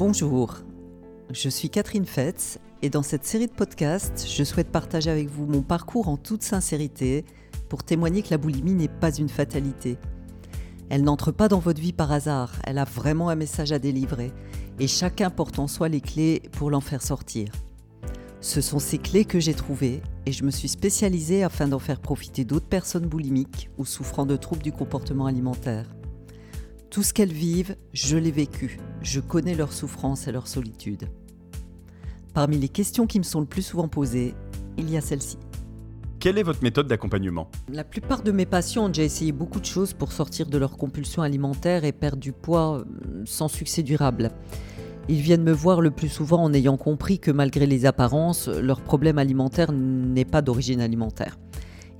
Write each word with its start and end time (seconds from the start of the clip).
Bonjour, 0.00 0.54
je 1.30 1.50
suis 1.50 1.68
Catherine 1.68 2.06
Fetz 2.06 2.58
et 2.80 2.88
dans 2.88 3.02
cette 3.02 3.26
série 3.26 3.48
de 3.48 3.52
podcasts, 3.52 4.26
je 4.26 4.44
souhaite 4.44 4.72
partager 4.72 5.10
avec 5.10 5.28
vous 5.28 5.44
mon 5.44 5.60
parcours 5.60 6.08
en 6.08 6.16
toute 6.16 6.42
sincérité 6.42 7.26
pour 7.68 7.82
témoigner 7.82 8.22
que 8.22 8.30
la 8.30 8.38
boulimie 8.38 8.72
n'est 8.72 8.88
pas 8.88 9.14
une 9.14 9.28
fatalité. 9.28 9.98
Elle 10.88 11.04
n'entre 11.04 11.32
pas 11.32 11.48
dans 11.48 11.58
votre 11.58 11.82
vie 11.82 11.92
par 11.92 12.12
hasard, 12.12 12.54
elle 12.64 12.78
a 12.78 12.84
vraiment 12.84 13.28
un 13.28 13.34
message 13.34 13.72
à 13.72 13.78
délivrer 13.78 14.32
et 14.78 14.88
chacun 14.88 15.28
porte 15.28 15.58
en 15.58 15.66
soi 15.66 15.90
les 15.90 16.00
clés 16.00 16.40
pour 16.52 16.70
l'en 16.70 16.80
faire 16.80 17.02
sortir. 17.02 17.52
Ce 18.40 18.62
sont 18.62 18.78
ces 18.78 18.96
clés 18.96 19.26
que 19.26 19.38
j'ai 19.38 19.52
trouvées 19.52 20.00
et 20.24 20.32
je 20.32 20.44
me 20.44 20.50
suis 20.50 20.68
spécialisée 20.68 21.44
afin 21.44 21.68
d'en 21.68 21.78
faire 21.78 22.00
profiter 22.00 22.46
d'autres 22.46 22.68
personnes 22.70 23.06
boulimiques 23.06 23.68
ou 23.76 23.84
souffrant 23.84 24.24
de 24.24 24.36
troubles 24.36 24.62
du 24.62 24.72
comportement 24.72 25.26
alimentaire. 25.26 25.84
Tout 26.90 27.04
ce 27.04 27.14
qu'elles 27.14 27.32
vivent, 27.32 27.76
je 27.92 28.16
l'ai 28.16 28.32
vécu. 28.32 28.80
Je 29.00 29.20
connais 29.20 29.54
leur 29.54 29.72
souffrance 29.72 30.26
et 30.26 30.32
leur 30.32 30.48
solitude. 30.48 31.04
Parmi 32.34 32.58
les 32.58 32.68
questions 32.68 33.06
qui 33.06 33.20
me 33.20 33.24
sont 33.24 33.38
le 33.38 33.46
plus 33.46 33.62
souvent 33.62 33.86
posées, 33.86 34.34
il 34.76 34.90
y 34.90 34.96
a 34.96 35.00
celle-ci. 35.00 35.38
Quelle 36.18 36.36
est 36.36 36.42
votre 36.42 36.64
méthode 36.64 36.88
d'accompagnement? 36.88 37.48
La 37.72 37.84
plupart 37.84 38.22
de 38.22 38.32
mes 38.32 38.44
patients 38.44 38.86
ont 38.86 38.88
déjà 38.88 39.04
essayé 39.04 39.30
beaucoup 39.30 39.60
de 39.60 39.66
choses 39.66 39.92
pour 39.92 40.10
sortir 40.10 40.46
de 40.46 40.58
leur 40.58 40.76
compulsion 40.76 41.22
alimentaire 41.22 41.84
et 41.84 41.92
perdre 41.92 42.18
du 42.18 42.32
poids 42.32 42.78
euh, 42.78 42.84
sans 43.24 43.46
succès 43.46 43.84
durable. 43.84 44.32
Ils 45.08 45.20
viennent 45.20 45.44
me 45.44 45.52
voir 45.52 45.80
le 45.80 45.92
plus 45.92 46.08
souvent 46.08 46.42
en 46.42 46.52
ayant 46.52 46.76
compris 46.76 47.20
que 47.20 47.30
malgré 47.30 47.66
les 47.66 47.86
apparences, 47.86 48.48
leur 48.48 48.80
problème 48.80 49.18
alimentaire 49.18 49.70
n'est 49.70 50.24
pas 50.24 50.42
d'origine 50.42 50.80
alimentaire. 50.80 51.38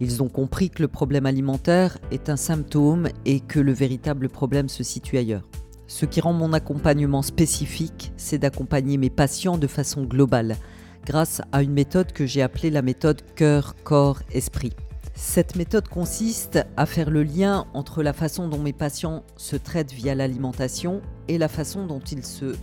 Ils 0.00 0.22
ont 0.22 0.28
compris 0.28 0.70
que 0.70 0.80
le 0.80 0.88
problème 0.88 1.26
alimentaire 1.26 1.98
est 2.10 2.30
un 2.30 2.36
symptôme 2.36 3.08
et 3.26 3.40
que 3.40 3.60
le 3.60 3.72
véritable 3.72 4.30
problème 4.30 4.70
se 4.70 4.82
situe 4.82 5.18
ailleurs. 5.18 5.46
Ce 5.88 6.06
qui 6.06 6.20
rend 6.20 6.32
mon 6.32 6.54
accompagnement 6.54 7.20
spécifique, 7.20 8.12
c'est 8.16 8.38
d'accompagner 8.38 8.96
mes 8.96 9.10
patients 9.10 9.58
de 9.58 9.66
façon 9.66 10.04
globale, 10.04 10.56
grâce 11.04 11.42
à 11.52 11.62
une 11.62 11.72
méthode 11.72 12.12
que 12.12 12.24
j'ai 12.26 12.40
appelée 12.40 12.70
la 12.70 12.80
méthode 12.80 13.22
cœur, 13.34 13.74
corps, 13.84 14.20
esprit. 14.32 14.72
Cette 15.14 15.54
méthode 15.54 15.88
consiste 15.88 16.64
à 16.78 16.86
faire 16.86 17.10
le 17.10 17.22
lien 17.22 17.66
entre 17.74 18.02
la 18.02 18.14
façon 18.14 18.48
dont 18.48 18.58
mes 18.58 18.72
patients 18.72 19.22
se 19.36 19.56
traitent 19.56 19.92
via 19.92 20.14
l'alimentation 20.14 21.02
et 21.28 21.36
la 21.36 21.48
façon 21.48 21.86
dont 21.86 22.00
ils 22.00 22.24
se, 22.24 22.56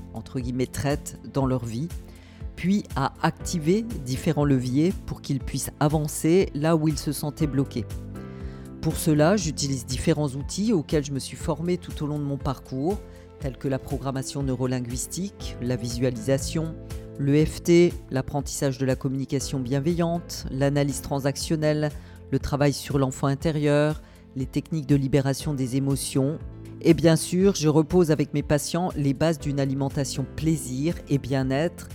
traitent 0.72 1.20
dans 1.33 1.45
leur 1.45 1.66
vie, 1.66 1.88
puis 2.58 2.83
à 2.95 3.13
activer 3.22 3.83
différents 4.03 4.44
leviers 4.44 4.91
pour 5.05 5.22
qu'ils 5.22 5.39
puissent 5.39 5.72
avancer 5.80 6.50
là 6.53 6.75
où 6.75 6.89
ils 6.89 6.97
se 6.97 7.14
sentaient 7.14 7.47
bloqués. 7.47 7.86
Pour 8.81 8.97
cela, 8.97 9.38
j'utilise 9.38 9.86
différents 9.86 10.30
outils 10.30 10.73
auxquels 10.73 11.05
je 11.05 11.11
me 11.11 11.19
suis 11.19 11.38
formé 11.38 11.77
tout 11.77 12.03
au 12.03 12.08
long 12.08 12.19
de 12.19 12.23
mon 12.23 12.38
parcours, 12.38 12.99
tels 13.39 13.58
que 13.58 13.67
la 13.67 13.80
programmation 13.80 14.41
neurolinguistique, 14.41 15.55
la 15.61 15.75
visualisation, 15.75 16.75
l'EFT, 17.19 17.94
l'apprentissage 18.09 18.80
de 18.80 18.86
la 18.86 18.95
communication 18.95 19.59
bienveillante, 19.59 20.47
l'analyse 20.49 21.02
transactionnelle, 21.02 21.92
le 22.31 22.39
travail 22.39 22.73
sur 22.73 22.97
l'enfant 22.97 23.27
intérieur, 23.27 24.02
les 24.36 24.47
techniques 24.47 24.88
de 24.88 24.95
libération 24.95 25.53
des 25.53 25.75
émotions. 25.75 26.39
Et 26.81 26.95
bien 26.95 27.17
sûr, 27.17 27.53
je 27.55 27.69
repose 27.69 28.09
avec 28.09 28.33
mes 28.33 28.44
patients 28.44 28.89
les 28.95 29.14
bases 29.14 29.39
d'une 29.39 29.59
alimentation 29.59 30.25
plaisir 30.36 30.95
et 31.08 31.19
bien-être 31.19 31.88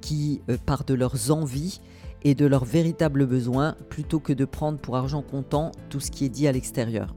qui 0.00 0.42
euh, 0.48 0.56
part 0.64 0.84
de 0.84 0.94
leurs 0.94 1.30
envies 1.30 1.80
et 2.22 2.34
de 2.34 2.46
leurs 2.46 2.64
véritables 2.64 3.26
besoins 3.26 3.76
plutôt 3.88 4.20
que 4.20 4.32
de 4.32 4.44
prendre 4.44 4.78
pour 4.78 4.96
argent 4.96 5.22
comptant 5.22 5.72
tout 5.88 6.00
ce 6.00 6.10
qui 6.10 6.24
est 6.24 6.28
dit 6.28 6.46
à 6.46 6.52
l'extérieur. 6.52 7.14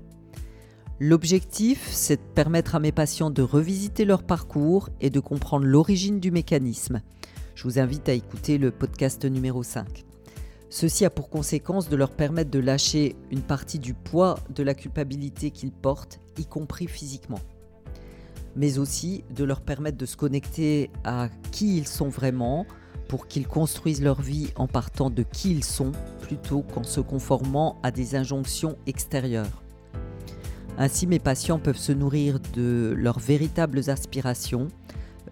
L'objectif, 0.99 1.89
c'est 1.91 2.17
de 2.17 2.33
permettre 2.33 2.75
à 2.75 2.79
mes 2.79 2.91
patients 2.91 3.29
de 3.29 3.41
revisiter 3.41 4.05
leur 4.05 4.23
parcours 4.23 4.89
et 5.01 5.09
de 5.09 5.19
comprendre 5.19 5.65
l'origine 5.65 6.19
du 6.19 6.31
mécanisme. 6.31 7.01
Je 7.55 7.63
vous 7.63 7.79
invite 7.79 8.07
à 8.09 8.13
écouter 8.13 8.57
le 8.57 8.71
podcast 8.71 9.25
numéro 9.25 9.63
5. 9.63 10.05
Ceci 10.69 11.05
a 11.05 11.09
pour 11.09 11.29
conséquence 11.29 11.89
de 11.89 11.95
leur 11.95 12.11
permettre 12.11 12.51
de 12.51 12.59
lâcher 12.59 13.15
une 13.31 13.41
partie 13.41 13.79
du 13.79 13.93
poids 13.93 14.39
de 14.55 14.63
la 14.63 14.73
culpabilité 14.73 15.51
qu'ils 15.51 15.71
portent, 15.71 16.19
y 16.37 16.45
compris 16.45 16.87
physiquement 16.87 17.39
mais 18.55 18.77
aussi 18.77 19.23
de 19.35 19.43
leur 19.43 19.61
permettre 19.61 19.97
de 19.97 20.05
se 20.05 20.15
connecter 20.15 20.89
à 21.03 21.29
qui 21.51 21.77
ils 21.77 21.87
sont 21.87 22.09
vraiment 22.09 22.65
pour 23.07 23.27
qu'ils 23.27 23.47
construisent 23.47 24.01
leur 24.01 24.21
vie 24.21 24.51
en 24.55 24.67
partant 24.67 25.09
de 25.09 25.23
qui 25.23 25.51
ils 25.51 25.63
sont 25.63 25.91
plutôt 26.21 26.61
qu'en 26.61 26.83
se 26.83 26.99
conformant 26.99 27.77
à 27.83 27.91
des 27.91 28.15
injonctions 28.15 28.77
extérieures. 28.87 29.63
Ainsi, 30.77 31.05
mes 31.05 31.19
patients 31.19 31.59
peuvent 31.59 31.77
se 31.77 31.91
nourrir 31.91 32.39
de 32.55 32.93
leurs 32.97 33.19
véritables 33.19 33.89
aspirations, 33.89 34.69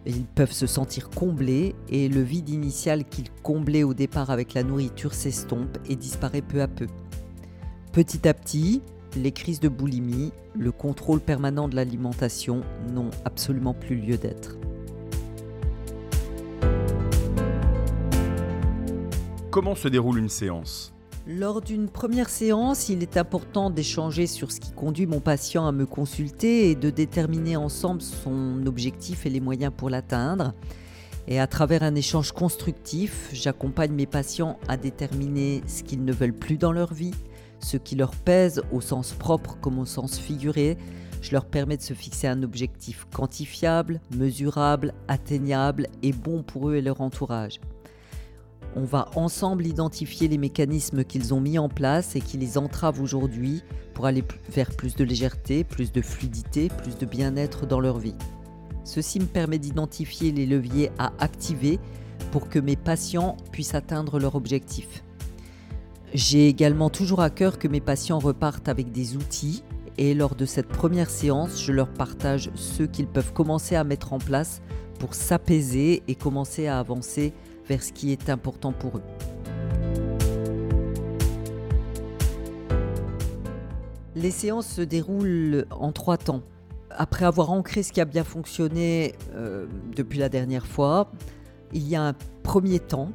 ils 0.05 0.25
peuvent 0.25 0.51
se 0.51 0.67
sentir 0.67 1.09
comblés 1.09 1.75
et 1.89 2.09
le 2.09 2.21
vide 2.21 2.49
initial 2.49 3.05
qu'ils 3.05 3.31
comblaient 3.43 3.83
au 3.83 3.93
départ 3.93 4.31
avec 4.31 4.53
la 4.53 4.63
nourriture 4.63 5.13
s'estompe 5.13 5.77
et 5.87 5.95
disparaît 5.95 6.41
peu 6.41 6.61
à 6.61 6.67
peu. 6.67 6.87
Petit 7.91 8.27
à 8.27 8.33
petit, 8.33 8.81
les 9.15 9.31
crises 9.31 9.59
de 9.59 9.69
boulimie, 9.69 10.31
le 10.57 10.71
contrôle 10.71 11.19
permanent 11.19 11.67
de 11.67 11.75
l'alimentation 11.75 12.61
n'ont 12.93 13.09
absolument 13.25 13.73
plus 13.73 13.95
lieu 13.95 14.17
d'être. 14.17 14.57
Comment 19.49 19.75
se 19.75 19.89
déroule 19.89 20.19
une 20.19 20.29
séance? 20.29 20.93
Lors 21.27 21.61
d'une 21.61 21.87
première 21.87 22.29
séance, 22.29 22.89
il 22.89 23.03
est 23.03 23.17
important 23.17 23.69
d'échanger 23.69 24.25
sur 24.25 24.51
ce 24.51 24.59
qui 24.59 24.71
conduit 24.71 25.05
mon 25.05 25.19
patient 25.19 25.67
à 25.67 25.71
me 25.71 25.85
consulter 25.85 26.71
et 26.71 26.75
de 26.75 26.89
déterminer 26.89 27.57
ensemble 27.57 28.01
son 28.01 28.65
objectif 28.65 29.25
et 29.25 29.29
les 29.29 29.39
moyens 29.39 29.71
pour 29.75 29.89
l'atteindre. 29.89 30.53
Et 31.27 31.39
à 31.39 31.45
travers 31.45 31.83
un 31.83 31.93
échange 31.93 32.31
constructif, 32.31 33.29
j'accompagne 33.33 33.91
mes 33.91 34.07
patients 34.07 34.57
à 34.67 34.77
déterminer 34.77 35.61
ce 35.67 35.83
qu'ils 35.83 36.03
ne 36.03 36.11
veulent 36.11 36.33
plus 36.33 36.57
dans 36.57 36.71
leur 36.71 36.93
vie, 36.93 37.13
ce 37.61 37.77
qui 37.77 37.95
leur 37.95 38.11
pèse 38.15 38.61
au 38.71 38.81
sens 38.81 39.13
propre 39.13 39.57
comme 39.61 39.79
au 39.79 39.85
sens 39.85 40.19
figuré. 40.19 40.77
Je 41.21 41.31
leur 41.31 41.45
permets 41.45 41.77
de 41.77 41.81
se 41.81 41.93
fixer 41.93 42.27
un 42.27 42.43
objectif 42.43 43.07
quantifiable, 43.13 44.01
mesurable, 44.15 44.93
atteignable 45.07 45.87
et 46.01 46.13
bon 46.13 46.43
pour 46.43 46.69
eux 46.69 46.75
et 46.75 46.81
leur 46.81 47.01
entourage. 47.01 47.59
On 48.75 48.83
va 48.83 49.09
ensemble 49.15 49.67
identifier 49.67 50.27
les 50.27 50.37
mécanismes 50.37 51.03
qu'ils 51.03 51.33
ont 51.33 51.41
mis 51.41 51.59
en 51.59 51.67
place 51.67 52.15
et 52.15 52.21
qui 52.21 52.37
les 52.37 52.57
entravent 52.57 53.01
aujourd'hui 53.01 53.63
pour 53.93 54.05
aller 54.05 54.23
vers 54.49 54.71
plus 54.71 54.95
de 54.95 55.03
légèreté, 55.03 55.63
plus 55.63 55.91
de 55.91 56.01
fluidité, 56.01 56.69
plus 56.69 56.97
de 56.97 57.05
bien-être 57.05 57.67
dans 57.67 57.81
leur 57.81 57.99
vie. 57.99 58.15
Ceci 58.83 59.19
me 59.19 59.25
permet 59.25 59.59
d'identifier 59.59 60.31
les 60.31 60.45
leviers 60.45 60.89
à 60.97 61.11
activer 61.19 61.79
pour 62.31 62.49
que 62.49 62.59
mes 62.59 62.77
patients 62.77 63.35
puissent 63.51 63.75
atteindre 63.75 64.19
leur 64.19 64.35
objectif. 64.35 65.03
J'ai 66.13 66.49
également 66.49 66.89
toujours 66.89 67.21
à 67.21 67.29
cœur 67.29 67.57
que 67.57 67.69
mes 67.69 67.79
patients 67.79 68.19
repartent 68.19 68.67
avec 68.67 68.91
des 68.91 69.15
outils 69.15 69.63
et 69.97 70.13
lors 70.13 70.35
de 70.35 70.45
cette 70.45 70.67
première 70.67 71.09
séance, 71.09 71.63
je 71.63 71.71
leur 71.71 71.87
partage 71.87 72.51
ceux 72.53 72.85
qu'ils 72.85 73.07
peuvent 73.07 73.31
commencer 73.31 73.75
à 73.77 73.85
mettre 73.85 74.11
en 74.11 74.17
place 74.17 74.61
pour 74.99 75.15
s'apaiser 75.15 76.03
et 76.09 76.15
commencer 76.15 76.67
à 76.67 76.79
avancer 76.79 77.31
vers 77.65 77.81
ce 77.81 77.93
qui 77.93 78.11
est 78.11 78.29
important 78.29 78.73
pour 78.73 78.97
eux. 78.97 79.03
Les 84.15 84.31
séances 84.31 84.67
se 84.67 84.81
déroulent 84.81 85.65
en 85.71 85.93
trois 85.93 86.17
temps. 86.17 86.41
Après 86.89 87.23
avoir 87.23 87.51
ancré 87.51 87.83
ce 87.83 87.93
qui 87.93 88.01
a 88.01 88.05
bien 88.05 88.25
fonctionné 88.25 89.15
euh, 89.33 89.65
depuis 89.95 90.19
la 90.19 90.27
dernière 90.27 90.67
fois, 90.67 91.09
il 91.73 91.87
y 91.87 91.95
a 91.95 92.03
un 92.03 92.13
premier 92.43 92.79
temps 92.79 93.11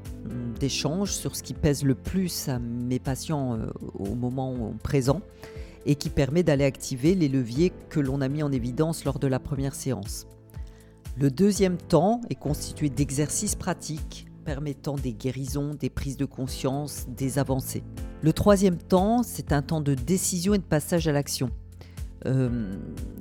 d'échange 0.58 1.12
sur 1.12 1.36
ce 1.36 1.42
qui 1.42 1.54
pèse 1.54 1.84
le 1.84 1.94
plus 1.94 2.48
à 2.48 2.58
mes 2.58 2.98
patients 2.98 3.54
euh, 3.54 3.66
au 3.94 4.14
moment 4.14 4.72
présent 4.82 5.20
et 5.84 5.94
qui 5.94 6.10
permet 6.10 6.42
d'aller 6.42 6.64
activer 6.64 7.14
les 7.14 7.28
leviers 7.28 7.72
que 7.90 8.00
l'on 8.00 8.20
a 8.20 8.28
mis 8.28 8.42
en 8.42 8.50
évidence 8.52 9.04
lors 9.04 9.18
de 9.18 9.26
la 9.26 9.38
première 9.38 9.74
séance. 9.74 10.26
Le 11.16 11.30
deuxième 11.30 11.76
temps 11.76 12.20
est 12.28 12.34
constitué 12.34 12.90
d'exercices 12.90 13.54
pratiques 13.54 14.26
permettant 14.44 14.94
des 14.94 15.12
guérisons, 15.12 15.74
des 15.74 15.90
prises 15.90 16.16
de 16.16 16.24
conscience, 16.24 17.06
des 17.08 17.38
avancées. 17.38 17.82
Le 18.22 18.32
troisième 18.32 18.78
temps, 18.78 19.22
c'est 19.22 19.52
un 19.52 19.60
temps 19.60 19.80
de 19.80 19.94
décision 19.94 20.54
et 20.54 20.58
de 20.58 20.62
passage 20.62 21.08
à 21.08 21.12
l'action. 21.12 21.50
Euh, 22.24 22.72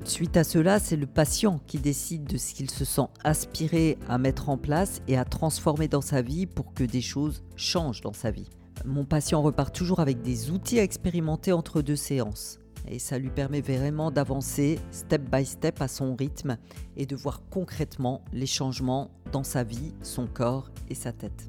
suite 0.05 0.37
à 0.37 0.43
cela, 0.43 0.79
c'est 0.79 0.95
le 0.95 1.05
patient 1.05 1.59
qui 1.67 1.79
décide 1.79 2.23
de 2.25 2.37
ce 2.37 2.53
qu'il 2.53 2.71
se 2.71 2.85
sent 2.85 3.07
aspiré 3.23 3.97
à 4.07 4.17
mettre 4.17 4.49
en 4.49 4.57
place 4.57 5.01
et 5.07 5.17
à 5.17 5.25
transformer 5.25 5.87
dans 5.87 6.01
sa 6.01 6.21
vie 6.21 6.45
pour 6.45 6.73
que 6.73 6.83
des 6.83 7.01
choses 7.01 7.43
changent 7.55 8.01
dans 8.01 8.13
sa 8.13 8.31
vie. 8.31 8.49
Mon 8.85 9.05
patient 9.05 9.41
repart 9.41 9.73
toujours 9.73 9.99
avec 9.99 10.21
des 10.21 10.51
outils 10.51 10.79
à 10.79 10.83
expérimenter 10.83 11.51
entre 11.51 11.81
deux 11.81 11.95
séances. 11.95 12.59
Et 12.87 12.99
ça 12.99 13.17
lui 13.17 13.29
permet 13.29 13.61
vraiment 13.61 14.11
d'avancer 14.11 14.79
step 14.91 15.23
by 15.31 15.45
step 15.45 15.81
à 15.81 15.87
son 15.87 16.15
rythme 16.15 16.57
et 16.95 17.05
de 17.05 17.15
voir 17.15 17.41
concrètement 17.49 18.21
les 18.31 18.45
changements 18.45 19.09
dans 19.31 19.43
sa 19.43 19.63
vie, 19.63 19.93
son 20.03 20.27
corps 20.27 20.69
et 20.89 20.95
sa 20.95 21.11
tête. 21.11 21.47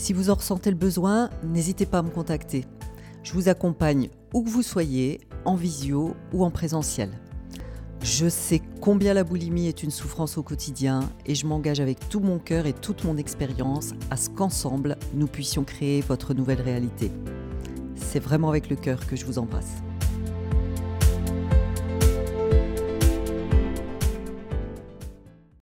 Si 0.00 0.14
vous 0.14 0.30
en 0.30 0.34
ressentez 0.34 0.70
le 0.70 0.78
besoin, 0.78 1.28
n'hésitez 1.44 1.84
pas 1.84 1.98
à 1.98 2.02
me 2.02 2.08
contacter. 2.08 2.64
Je 3.22 3.34
vous 3.34 3.50
accompagne 3.50 4.08
où 4.32 4.42
que 4.42 4.48
vous 4.48 4.62
soyez, 4.62 5.20
en 5.44 5.56
visio 5.56 6.16
ou 6.32 6.42
en 6.42 6.50
présentiel. 6.50 7.10
Je 8.02 8.26
sais 8.30 8.62
combien 8.80 9.12
la 9.12 9.24
boulimie 9.24 9.68
est 9.68 9.82
une 9.82 9.90
souffrance 9.90 10.38
au 10.38 10.42
quotidien 10.42 11.00
et 11.26 11.34
je 11.34 11.46
m'engage 11.46 11.80
avec 11.80 12.08
tout 12.08 12.20
mon 12.20 12.38
cœur 12.38 12.64
et 12.64 12.72
toute 12.72 13.04
mon 13.04 13.18
expérience 13.18 13.92
à 14.10 14.16
ce 14.16 14.30
qu'ensemble, 14.30 14.96
nous 15.12 15.26
puissions 15.26 15.64
créer 15.64 16.00
votre 16.00 16.32
nouvelle 16.32 16.62
réalité. 16.62 17.12
C'est 17.94 18.20
vraiment 18.20 18.48
avec 18.48 18.70
le 18.70 18.76
cœur 18.76 19.06
que 19.06 19.16
je 19.16 19.26
vous 19.26 19.38
embrasse. 19.38 19.82